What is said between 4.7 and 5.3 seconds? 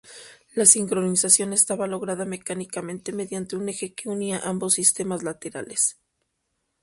sistemas